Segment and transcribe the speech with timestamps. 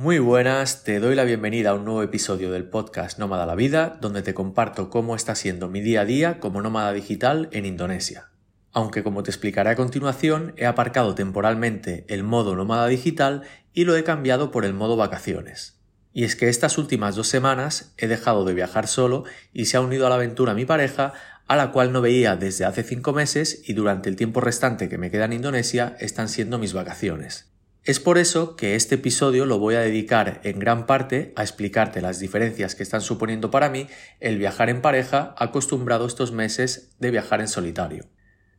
[0.00, 3.98] Muy buenas, te doy la bienvenida a un nuevo episodio del podcast Nómada la Vida,
[4.00, 8.30] donde te comparto cómo está siendo mi día a día como nómada digital en Indonesia.
[8.72, 13.42] Aunque como te explicaré a continuación, he aparcado temporalmente el modo nómada digital
[13.74, 15.78] y lo he cambiado por el modo vacaciones.
[16.14, 19.82] Y es que estas últimas dos semanas he dejado de viajar solo y se ha
[19.82, 21.12] unido a la aventura mi pareja,
[21.46, 24.96] a la cual no veía desde hace cinco meses y durante el tiempo restante que
[24.96, 27.49] me queda en Indonesia están siendo mis vacaciones.
[27.82, 32.02] Es por eso que este episodio lo voy a dedicar en gran parte a explicarte
[32.02, 33.86] las diferencias que están suponiendo para mí
[34.20, 38.04] el viajar en pareja acostumbrado estos meses de viajar en solitario.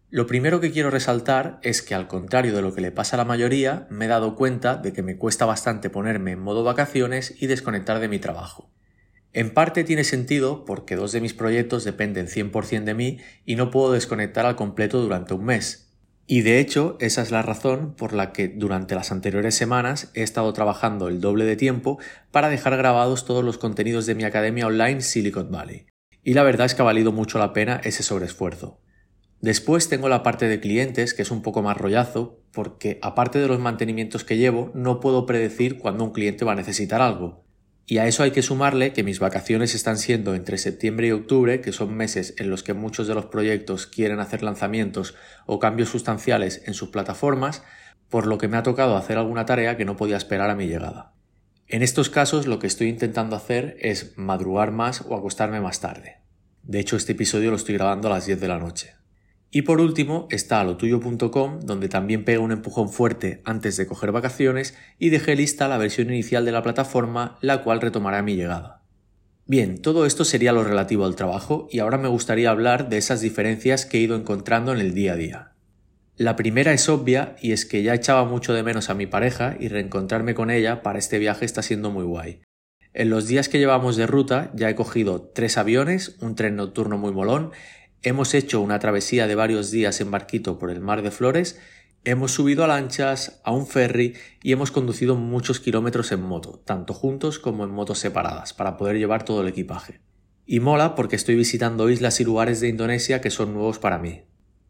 [0.09, 3.19] Lo primero que quiero resaltar es que al contrario de lo que le pasa a
[3.19, 7.35] la mayoría, me he dado cuenta de que me cuesta bastante ponerme en modo vacaciones
[7.39, 8.71] y desconectar de mi trabajo.
[9.33, 13.69] En parte tiene sentido porque dos de mis proyectos dependen 100% de mí y no
[13.69, 15.90] puedo desconectar al completo durante un mes,
[16.27, 20.23] y de hecho, esa es la razón por la que durante las anteriores semanas he
[20.23, 21.99] estado trabajando el doble de tiempo
[22.31, 25.87] para dejar grabados todos los contenidos de mi academia online Silicon Valley.
[26.23, 28.79] Y la verdad es que ha valido mucho la pena ese sobreesfuerzo.
[29.41, 33.47] Después tengo la parte de clientes, que es un poco más rollazo, porque aparte de
[33.47, 37.43] los mantenimientos que llevo, no puedo predecir cuándo un cliente va a necesitar algo.
[37.85, 41.61] Y a eso hay que sumarle que mis vacaciones están siendo entre septiembre y octubre,
[41.61, 45.15] que son meses en los que muchos de los proyectos quieren hacer lanzamientos
[45.45, 47.63] o cambios sustanciales en sus plataformas,
[48.09, 50.67] por lo que me ha tocado hacer alguna tarea que no podía esperar a mi
[50.67, 51.13] llegada.
[51.67, 56.17] En estos casos lo que estoy intentando hacer es madrugar más o acostarme más tarde.
[56.63, 59.00] De hecho, este episodio lo estoy grabando a las 10 de la noche.
[59.53, 64.77] Y por último está lotuyo.com, donde también pega un empujón fuerte antes de coger vacaciones
[64.97, 68.81] y dejé lista la versión inicial de la plataforma, la cual retomará mi llegada.
[69.45, 73.19] Bien, todo esto sería lo relativo al trabajo y ahora me gustaría hablar de esas
[73.19, 75.51] diferencias que he ido encontrando en el día a día.
[76.15, 79.57] La primera es obvia y es que ya echaba mucho de menos a mi pareja
[79.59, 82.41] y reencontrarme con ella para este viaje está siendo muy guay.
[82.93, 86.97] En los días que llevamos de ruta ya he cogido tres aviones, un tren nocturno
[86.97, 87.51] muy molón
[88.03, 91.59] Hemos hecho una travesía de varios días en barquito por el mar de Flores,
[92.03, 96.95] hemos subido a lanchas, a un ferry y hemos conducido muchos kilómetros en moto, tanto
[96.95, 100.01] juntos como en motos separadas, para poder llevar todo el equipaje.
[100.47, 104.23] Y mola porque estoy visitando islas y lugares de Indonesia que son nuevos para mí.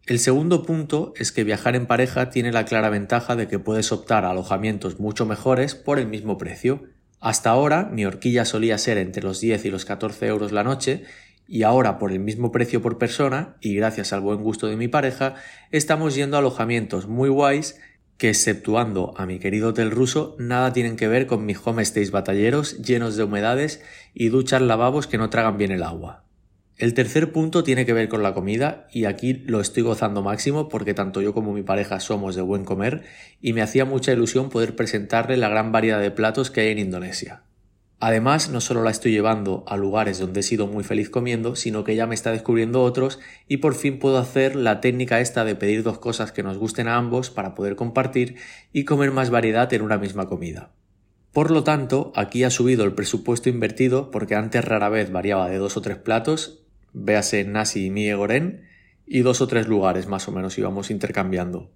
[0.07, 3.93] El segundo punto es que viajar en pareja tiene la clara ventaja de que puedes
[3.93, 6.83] optar a alojamientos mucho mejores por el mismo precio.
[7.21, 11.05] Hasta ahora mi horquilla solía ser entre los 10 y los 14 euros la noche
[11.47, 14.87] y ahora por el mismo precio por persona y gracias al buen gusto de mi
[14.87, 15.35] pareja
[15.71, 17.79] estamos yendo a alojamientos muy guays
[18.21, 22.77] que exceptuando a mi querido hotel ruso nada tienen que ver con mis homestays batalleros
[22.77, 23.81] llenos de humedades
[24.13, 26.23] y duchas lavabos que no tragan bien el agua.
[26.77, 30.69] El tercer punto tiene que ver con la comida y aquí lo estoy gozando máximo
[30.69, 33.03] porque tanto yo como mi pareja somos de buen comer
[33.41, 36.79] y me hacía mucha ilusión poder presentarle la gran variedad de platos que hay en
[36.79, 37.41] Indonesia.
[38.03, 41.83] Además, no solo la estoy llevando a lugares donde he sido muy feliz comiendo, sino
[41.83, 45.53] que ella me está descubriendo otros y por fin puedo hacer la técnica esta de
[45.53, 48.37] pedir dos cosas que nos gusten a ambos para poder compartir
[48.73, 50.71] y comer más variedad en una misma comida.
[51.31, 55.59] Por lo tanto, aquí ha subido el presupuesto invertido porque antes rara vez variaba de
[55.59, 56.63] dos o tres platos,
[56.93, 58.63] véase nasi y mie goren,
[59.05, 61.69] y dos o tres lugares más o menos íbamos intercambiando.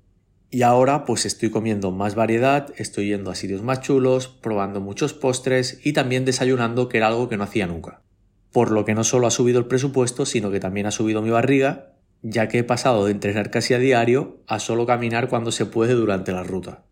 [0.56, 5.14] Y ahora pues estoy comiendo más variedad, estoy yendo a sitios más chulos, probando muchos
[5.14, 8.04] postres y también desayunando que era algo que no hacía nunca.
[8.54, 11.30] Por lo que no solo ha subido el presupuesto, sino que también ha subido mi
[11.30, 15.66] barriga, ya que he pasado de entrenar casi a diario a solo caminar cuando se
[15.66, 16.86] puede durante la ruta.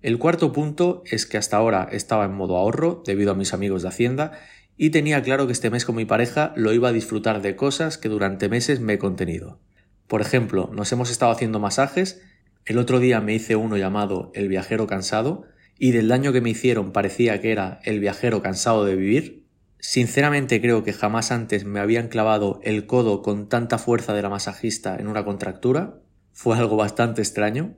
[0.00, 3.82] El cuarto punto es que hasta ahora estaba en modo ahorro debido a mis amigos
[3.82, 4.32] de Hacienda
[4.78, 7.98] y tenía claro que este mes con mi pareja lo iba a disfrutar de cosas
[7.98, 9.58] que durante meses me he contenido.
[10.06, 12.22] Por ejemplo, nos hemos estado haciendo masajes
[12.64, 15.44] el otro día me hice uno llamado El viajero cansado
[15.78, 19.42] y del daño que me hicieron parecía que era el viajero cansado de vivir.
[19.80, 24.28] Sinceramente creo que jamás antes me habían clavado el codo con tanta fuerza de la
[24.28, 25.98] masajista en una contractura.
[26.32, 27.74] Fue algo bastante extraño.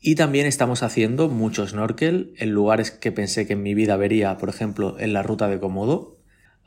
[0.00, 4.36] Y también estamos haciendo mucho snorkel en lugares que pensé que en mi vida vería,
[4.36, 6.13] por ejemplo, en la ruta de Komodo.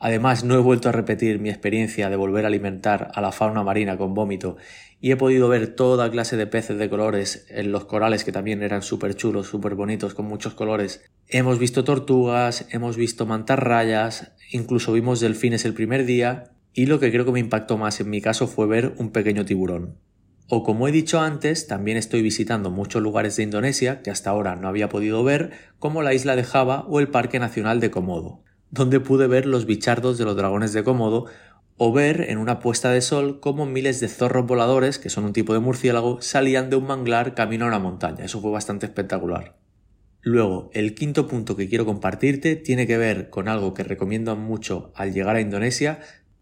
[0.00, 3.64] Además, no he vuelto a repetir mi experiencia de volver a alimentar a la fauna
[3.64, 4.56] marina con vómito
[5.00, 8.62] y he podido ver toda clase de peces de colores en los corales que también
[8.62, 11.04] eran súper chulos, súper bonitos, con muchos colores.
[11.26, 17.10] Hemos visto tortugas, hemos visto mantarrayas, incluso vimos delfines el primer día y lo que
[17.10, 19.96] creo que me impactó más en mi caso fue ver un pequeño tiburón.
[20.48, 24.54] O como he dicho antes, también estoy visitando muchos lugares de Indonesia que hasta ahora
[24.54, 28.44] no había podido ver, como la isla de Java o el Parque Nacional de Komodo
[28.70, 31.26] donde pude ver los bichardos de los dragones de Komodo
[31.76, 35.32] o ver en una puesta de sol cómo miles de zorros voladores, que son un
[35.32, 38.24] tipo de murciélago, salían de un manglar camino a una montaña.
[38.24, 39.56] Eso fue bastante espectacular.
[40.20, 44.92] Luego, el quinto punto que quiero compartirte tiene que ver con algo que recomiendo mucho
[44.96, 46.00] al llegar a Indonesia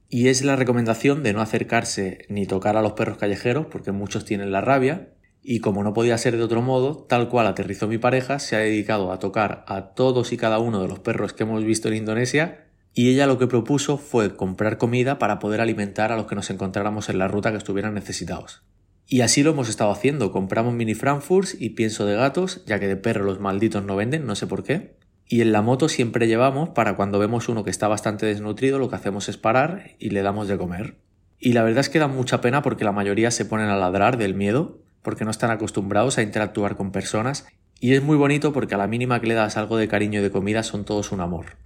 [0.09, 4.25] y es la recomendación de no acercarse ni tocar a los perros callejeros porque muchos
[4.25, 5.11] tienen la rabia
[5.49, 8.59] y como no podía ser de otro modo, tal cual aterrizó mi pareja, se ha
[8.59, 11.95] dedicado a tocar a todos y cada uno de los perros que hemos visto en
[11.95, 16.35] Indonesia y ella lo que propuso fue comprar comida para poder alimentar a los que
[16.35, 18.65] nos encontráramos en la ruta que estuvieran necesitados.
[19.07, 22.89] Y así lo hemos estado haciendo, compramos mini frankfurts y pienso de gatos, ya que
[22.89, 24.97] de perro los malditos no venden, no sé por qué.
[25.29, 28.89] Y en la moto siempre llevamos para cuando vemos uno que está bastante desnutrido, lo
[28.89, 30.97] que hacemos es parar y le damos de comer.
[31.39, 34.17] Y la verdad es que da mucha pena porque la mayoría se ponen a ladrar
[34.17, 37.47] del miedo, porque no están acostumbrados a interactuar con personas,
[37.79, 40.23] y es muy bonito porque a la mínima que le das algo de cariño y
[40.25, 41.59] de comida son todos un amor.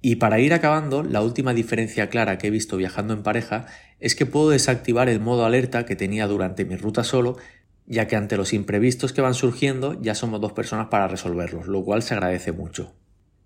[0.00, 3.66] Y para ir acabando, la última diferencia clara que he visto viajando en pareja
[4.00, 7.36] es que puedo desactivar el modo alerta que tenía durante mi ruta solo,
[7.86, 11.84] ya que ante los imprevistos que van surgiendo ya somos dos personas para resolverlos, lo
[11.84, 12.96] cual se agradece mucho.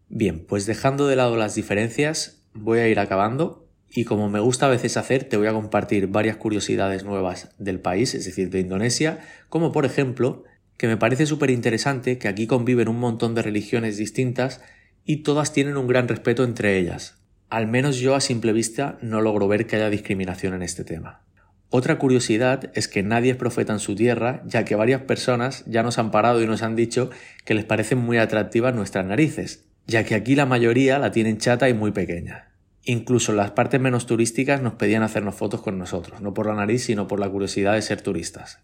[0.09, 3.64] Bien, pues dejando de lado las diferencias, voy a ir acabando
[3.95, 7.79] y como me gusta a veces hacer, te voy a compartir varias curiosidades nuevas del
[7.79, 10.43] país, es decir, de Indonesia, como por ejemplo,
[10.77, 14.61] que me parece súper interesante que aquí conviven un montón de religiones distintas
[15.05, 17.19] y todas tienen un gran respeto entre ellas.
[17.51, 21.23] Al menos yo a simple vista no logro ver que haya discriminación en este tema.
[21.71, 25.85] Otra curiosidad es que nadie es profeta en su tierra, ya que varias personas ya
[25.85, 27.11] nos han parado y nos han dicho
[27.45, 31.69] que les parecen muy atractivas nuestras narices, ya que aquí la mayoría la tienen chata
[31.69, 32.54] y muy pequeña.
[32.85, 36.85] Incluso las partes menos turísticas nos pedían hacernos fotos con nosotros, no por la nariz,
[36.85, 38.61] sino por la curiosidad de ser turistas.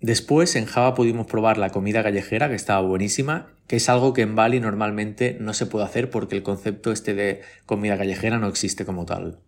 [0.00, 4.22] Después en Java pudimos probar la comida callejera, que estaba buenísima, que es algo que
[4.22, 8.48] en Bali normalmente no se puede hacer porque el concepto este de comida callejera no
[8.48, 9.38] existe como tal.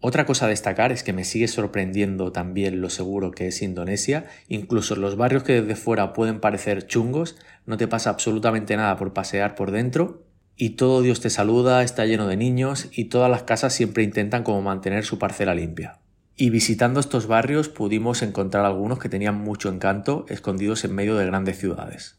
[0.00, 4.24] Otra cosa a destacar es que me sigue sorprendiendo también lo seguro que es Indonesia,
[4.48, 7.36] incluso los barrios que desde fuera pueden parecer chungos,
[7.66, 10.24] no te pasa absolutamente nada por pasear por dentro,
[10.60, 14.42] y todo Dios te saluda, está lleno de niños, y todas las casas siempre intentan
[14.42, 16.00] como mantener su parcela limpia.
[16.36, 21.24] Y visitando estos barrios pudimos encontrar algunos que tenían mucho encanto escondidos en medio de
[21.24, 22.18] grandes ciudades.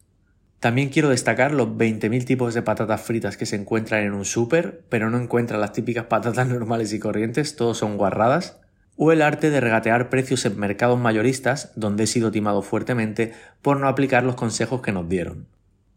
[0.59, 4.85] También quiero destacar los 20.000 tipos de patatas fritas que se encuentran en un súper,
[4.89, 8.59] pero no encuentran las típicas patatas normales y corrientes, todos son guarradas,
[8.97, 13.79] o el arte de regatear precios en mercados mayoristas, donde he sido timado fuertemente por
[13.79, 15.45] no aplicar los consejos que nos dieron.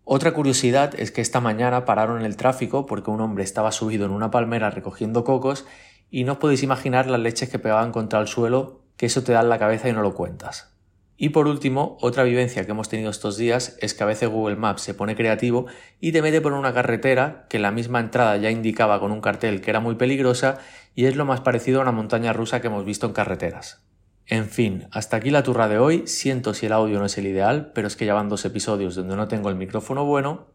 [0.07, 4.13] Otra curiosidad es que esta mañana pararon el tráfico porque un hombre estaba subido en
[4.13, 5.65] una palmera recogiendo cocos
[6.11, 9.33] y no os podéis imaginar las leches que pegaban contra el suelo, que eso te
[9.33, 10.75] da en la cabeza y no lo cuentas.
[11.17, 14.57] Y por último, otra vivencia que hemos tenido estos días es que a veces Google
[14.57, 15.67] Maps se pone creativo
[16.01, 19.63] y te mete por una carretera que la misma entrada ya indicaba con un cartel
[19.63, 20.59] que era muy peligrosa
[20.95, 23.85] y es lo más parecido a una montaña rusa que hemos visto en carreteras.
[24.27, 27.27] En fin, hasta aquí la turra de hoy, siento si el audio no es el
[27.27, 30.47] ideal, pero es que ya van dos episodios donde no tengo el micrófono bueno,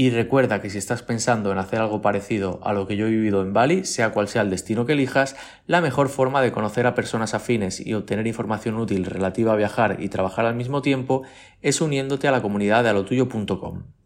[0.00, 3.10] y recuerda que si estás pensando en hacer algo parecido a lo que yo he
[3.10, 5.34] vivido en Bali, sea cual sea el destino que elijas,
[5.66, 9.96] la mejor forma de conocer a personas afines y obtener información útil relativa a viajar
[9.98, 11.24] y trabajar al mismo tiempo
[11.62, 13.97] es uniéndote a la comunidad de alotuyo.com.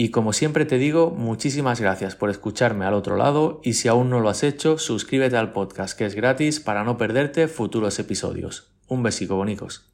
[0.00, 4.10] Y como siempre te digo, muchísimas gracias por escucharme al otro lado y si aún
[4.10, 8.70] no lo has hecho, suscríbete al podcast que es gratis para no perderte futuros episodios.
[8.86, 9.86] Un besico, bonicos.